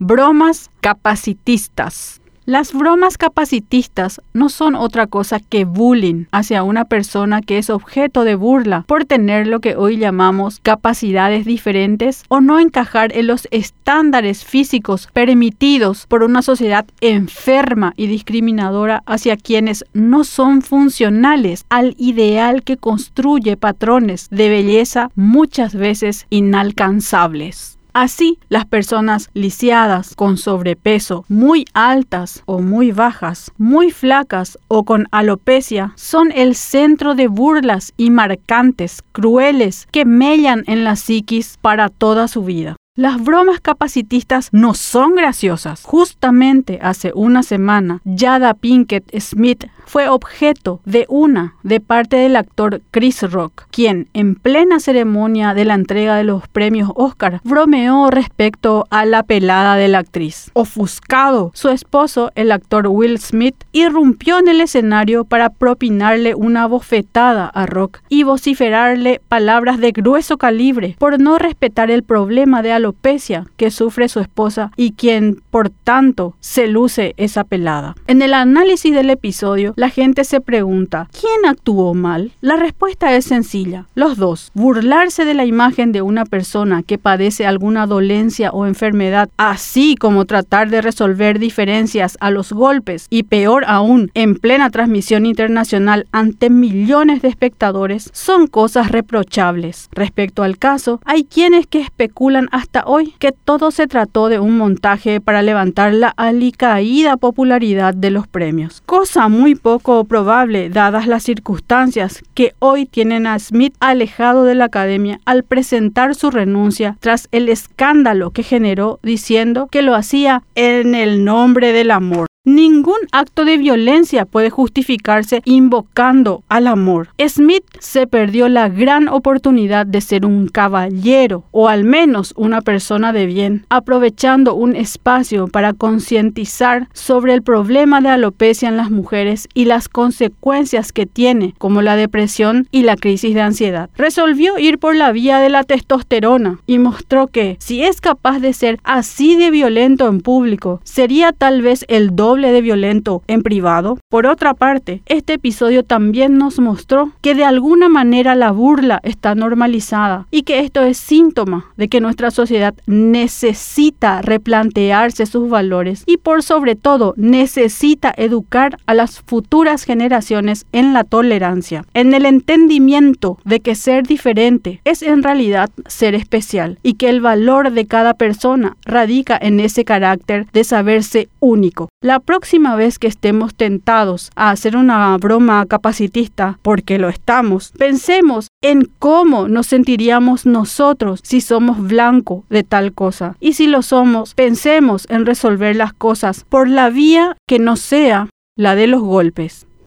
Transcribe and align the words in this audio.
Bromas 0.00 0.72
capacitistas. 0.80 2.20
Las 2.46 2.74
bromas 2.74 3.16
capacitistas 3.16 4.20
no 4.32 4.48
son 4.48 4.74
otra 4.74 5.06
cosa 5.06 5.38
que 5.38 5.64
bullying 5.64 6.24
hacia 6.32 6.64
una 6.64 6.84
persona 6.84 7.40
que 7.40 7.58
es 7.58 7.70
objeto 7.70 8.24
de 8.24 8.34
burla 8.34 8.84
por 8.88 9.04
tener 9.04 9.46
lo 9.46 9.60
que 9.60 9.76
hoy 9.76 9.96
llamamos 9.96 10.58
capacidades 10.60 11.46
diferentes 11.46 12.24
o 12.26 12.40
no 12.40 12.58
encajar 12.58 13.16
en 13.16 13.28
los 13.28 13.46
estándares 13.52 14.44
físicos 14.44 15.08
permitidos 15.12 16.06
por 16.06 16.24
una 16.24 16.42
sociedad 16.42 16.84
enferma 17.00 17.94
y 17.96 18.08
discriminadora 18.08 19.04
hacia 19.06 19.36
quienes 19.36 19.84
no 19.94 20.24
son 20.24 20.60
funcionales 20.60 21.66
al 21.70 21.94
ideal 21.98 22.64
que 22.64 22.76
construye 22.76 23.56
patrones 23.56 24.26
de 24.30 24.48
belleza 24.48 25.10
muchas 25.14 25.74
veces 25.76 26.26
inalcanzables. 26.30 27.78
Así, 27.94 28.40
las 28.48 28.66
personas 28.66 29.30
lisiadas, 29.34 30.16
con 30.16 30.36
sobrepeso, 30.36 31.24
muy 31.28 31.64
altas 31.74 32.42
o 32.44 32.58
muy 32.58 32.90
bajas, 32.90 33.52
muy 33.56 33.92
flacas 33.92 34.58
o 34.66 34.84
con 34.84 35.06
alopecia, 35.12 35.92
son 35.94 36.32
el 36.32 36.56
centro 36.56 37.14
de 37.14 37.28
burlas 37.28 37.92
y 37.96 38.10
marcantes, 38.10 39.00
crueles, 39.12 39.86
que 39.92 40.04
mellan 40.04 40.64
en 40.66 40.82
la 40.82 40.96
psiquis 40.96 41.56
para 41.62 41.88
toda 41.88 42.26
su 42.26 42.42
vida. 42.42 42.74
Las 42.96 43.24
bromas 43.24 43.60
capacitistas 43.60 44.50
no 44.52 44.72
son 44.72 45.16
graciosas. 45.16 45.82
Justamente 45.82 46.78
hace 46.80 47.10
una 47.12 47.42
semana, 47.42 48.00
Jada 48.04 48.54
Pinkett 48.54 49.10
Smith 49.18 49.64
fue 49.84 50.08
objeto 50.08 50.80
de 50.84 51.04
una 51.08 51.56
de 51.64 51.80
parte 51.80 52.16
del 52.16 52.36
actor 52.36 52.82
Chris 52.92 53.22
Rock, 53.22 53.66
quien 53.70 54.08
en 54.14 54.36
plena 54.36 54.78
ceremonia 54.78 55.54
de 55.54 55.64
la 55.64 55.74
entrega 55.74 56.16
de 56.16 56.24
los 56.24 56.46
premios 56.48 56.90
Oscar 56.94 57.40
bromeó 57.42 58.10
respecto 58.10 58.86
a 58.90 59.04
la 59.04 59.24
pelada 59.24 59.74
de 59.74 59.88
la 59.88 59.98
actriz. 59.98 60.50
Ofuscado, 60.54 61.50
su 61.54 61.70
esposo, 61.70 62.30
el 62.36 62.52
actor 62.52 62.86
Will 62.86 63.18
Smith, 63.18 63.56
irrumpió 63.72 64.38
en 64.38 64.46
el 64.48 64.60
escenario 64.60 65.24
para 65.24 65.50
propinarle 65.50 66.34
una 66.36 66.66
bofetada 66.66 67.46
a 67.46 67.66
Rock 67.66 67.98
y 68.08 68.22
vociferarle 68.22 69.20
palabras 69.28 69.78
de 69.78 69.90
grueso 69.90 70.38
calibre 70.38 70.94
por 70.98 71.20
no 71.20 71.38
respetar 71.38 71.90
el 71.90 72.04
problema 72.04 72.62
de 72.62 72.72
alopecia 72.84 73.46
que 73.56 73.70
sufre 73.70 74.08
su 74.08 74.20
esposa 74.20 74.70
y 74.76 74.92
quien, 74.92 75.40
por 75.50 75.70
tanto, 75.70 76.36
se 76.40 76.66
luce 76.66 77.14
esa 77.16 77.44
pelada. 77.44 77.94
En 78.06 78.20
el 78.20 78.34
análisis 78.34 78.94
del 78.94 79.08
episodio, 79.08 79.72
la 79.76 79.88
gente 79.88 80.24
se 80.24 80.42
pregunta, 80.42 81.08
¿quién 81.18 81.46
actuó 81.50 81.94
mal? 81.94 82.32
La 82.42 82.56
respuesta 82.56 83.16
es 83.16 83.24
sencilla, 83.24 83.86
los 83.94 84.18
dos. 84.18 84.50
Burlarse 84.52 85.24
de 85.24 85.32
la 85.32 85.46
imagen 85.46 85.92
de 85.92 86.02
una 86.02 86.26
persona 86.26 86.82
que 86.82 86.98
padece 86.98 87.46
alguna 87.46 87.86
dolencia 87.86 88.50
o 88.50 88.66
enfermedad, 88.66 89.30
así 89.38 89.96
como 89.96 90.26
tratar 90.26 90.68
de 90.68 90.82
resolver 90.82 91.38
diferencias 91.38 92.18
a 92.20 92.30
los 92.30 92.52
golpes 92.52 93.06
y 93.08 93.22
peor 93.22 93.64
aún, 93.66 94.10
en 94.12 94.34
plena 94.34 94.68
transmisión 94.68 95.24
internacional 95.24 96.06
ante 96.12 96.50
millones 96.50 97.22
de 97.22 97.28
espectadores, 97.28 98.10
son 98.12 98.46
cosas 98.46 98.90
reprochables. 98.90 99.88
Respecto 99.92 100.42
al 100.42 100.58
caso, 100.58 101.00
hay 101.06 101.24
quienes 101.24 101.66
que 101.66 101.80
especulan 101.80 102.48
hasta 102.52 102.73
hoy 102.86 103.14
que 103.18 103.32
todo 103.32 103.70
se 103.70 103.86
trató 103.86 104.28
de 104.28 104.40
un 104.40 104.56
montaje 104.56 105.20
para 105.20 105.42
levantar 105.42 105.94
la 105.94 106.08
alicaída 106.08 107.16
popularidad 107.16 107.94
de 107.94 108.10
los 108.10 108.26
premios, 108.26 108.82
cosa 108.86 109.28
muy 109.28 109.54
poco 109.54 110.04
probable 110.04 110.70
dadas 110.70 111.06
las 111.06 111.22
circunstancias 111.22 112.22
que 112.34 112.54
hoy 112.58 112.86
tienen 112.86 113.26
a 113.26 113.38
Smith 113.38 113.74
alejado 113.80 114.44
de 114.44 114.54
la 114.54 114.66
academia 114.66 115.20
al 115.24 115.44
presentar 115.44 116.14
su 116.14 116.30
renuncia 116.30 116.96
tras 117.00 117.28
el 117.32 117.48
escándalo 117.48 118.30
que 118.30 118.42
generó 118.42 118.98
diciendo 119.02 119.68
que 119.70 119.82
lo 119.82 119.94
hacía 119.94 120.42
en 120.54 120.94
el 120.94 121.24
nombre 121.24 121.72
del 121.72 121.90
amor. 121.90 122.26
Ningún 122.46 122.98
acto 123.10 123.46
de 123.46 123.56
violencia 123.56 124.26
puede 124.26 124.50
justificarse 124.50 125.40
invocando 125.46 126.42
al 126.50 126.66
amor. 126.66 127.08
Smith 127.26 127.64
se 127.78 128.06
perdió 128.06 128.50
la 128.50 128.68
gran 128.68 129.08
oportunidad 129.08 129.86
de 129.86 130.02
ser 130.02 130.26
un 130.26 130.48
caballero 130.48 131.44
o 131.52 131.70
al 131.70 131.84
menos 131.84 132.34
una 132.36 132.60
persona 132.60 133.14
de 133.14 133.24
bien, 133.24 133.64
aprovechando 133.70 134.54
un 134.54 134.76
espacio 134.76 135.48
para 135.48 135.72
concientizar 135.72 136.88
sobre 136.92 137.32
el 137.32 137.40
problema 137.40 138.02
de 138.02 138.10
alopecia 138.10 138.68
en 138.68 138.76
las 138.76 138.90
mujeres 138.90 139.48
y 139.54 139.64
las 139.64 139.88
consecuencias 139.88 140.92
que 140.92 141.06
tiene, 141.06 141.54
como 141.56 141.80
la 141.80 141.96
depresión 141.96 142.68
y 142.70 142.82
la 142.82 142.96
crisis 142.96 143.32
de 143.32 143.40
ansiedad. 143.40 143.88
Resolvió 143.96 144.58
ir 144.58 144.78
por 144.78 144.94
la 144.96 145.12
vía 145.12 145.38
de 145.38 145.48
la 145.48 145.64
testosterona 145.64 146.58
y 146.66 146.78
mostró 146.78 147.28
que 147.28 147.56
si 147.58 147.84
es 147.84 148.02
capaz 148.02 148.40
de 148.40 148.52
ser 148.52 148.80
así 148.84 149.34
de 149.34 149.50
violento 149.50 150.08
en 150.08 150.20
público, 150.20 150.82
sería 150.84 151.32
tal 151.32 151.62
vez 151.62 151.86
el 151.88 152.14
de 152.42 152.60
violento 152.60 153.22
en 153.26 153.42
privado. 153.42 153.98
Por 154.08 154.26
otra 154.26 154.54
parte, 154.54 155.02
este 155.06 155.34
episodio 155.34 155.84
también 155.84 156.38
nos 156.38 156.58
mostró 156.58 157.12
que 157.20 157.34
de 157.34 157.44
alguna 157.44 157.88
manera 157.88 158.34
la 158.34 158.50
burla 158.50 159.00
está 159.02 159.34
normalizada 159.34 160.26
y 160.30 160.42
que 160.42 160.60
esto 160.60 160.82
es 160.82 160.98
síntoma 160.98 161.66
de 161.76 161.88
que 161.88 162.00
nuestra 162.00 162.30
sociedad 162.30 162.74
necesita 162.86 164.22
replantearse 164.22 165.26
sus 165.26 165.48
valores 165.48 166.02
y 166.06 166.16
por 166.18 166.42
sobre 166.42 166.74
todo 166.76 167.14
necesita 167.16 168.12
educar 168.16 168.78
a 168.86 168.94
las 168.94 169.20
futuras 169.20 169.84
generaciones 169.84 170.66
en 170.72 170.92
la 170.92 171.04
tolerancia, 171.04 171.84
en 171.94 172.14
el 172.14 172.26
entendimiento 172.26 173.38
de 173.44 173.60
que 173.60 173.74
ser 173.74 174.06
diferente 174.06 174.80
es 174.84 175.02
en 175.02 175.22
realidad 175.22 175.70
ser 175.86 176.14
especial 176.14 176.78
y 176.82 176.94
que 176.94 177.08
el 177.08 177.20
valor 177.20 177.70
de 177.70 177.86
cada 177.86 178.14
persona 178.14 178.76
radica 178.84 179.38
en 179.40 179.60
ese 179.60 179.84
carácter 179.84 180.46
de 180.52 180.64
saberse 180.64 181.28
único. 181.40 181.88
La 182.00 182.20
próxima 182.24 182.76
vez 182.76 182.98
que 182.98 183.06
estemos 183.06 183.54
tentados 183.54 184.30
a 184.34 184.50
hacer 184.50 184.76
una 184.76 185.16
broma 185.18 185.64
capacitista, 185.66 186.58
porque 186.62 186.98
lo 186.98 187.08
estamos, 187.08 187.72
pensemos 187.78 188.48
en 188.62 188.90
cómo 188.98 189.48
nos 189.48 189.66
sentiríamos 189.66 190.46
nosotros 190.46 191.20
si 191.22 191.40
somos 191.40 191.80
blanco 191.80 192.44
de 192.50 192.64
tal 192.64 192.92
cosa. 192.92 193.36
Y 193.40 193.52
si 193.54 193.66
lo 193.66 193.82
somos, 193.82 194.34
pensemos 194.34 195.06
en 195.10 195.26
resolver 195.26 195.76
las 195.76 195.92
cosas 195.92 196.44
por 196.48 196.68
la 196.68 196.90
vía 196.90 197.36
que 197.46 197.58
no 197.58 197.76
sea 197.76 198.28
la 198.56 198.74
de 198.74 198.86
los 198.86 199.02
golpes. 199.02 199.66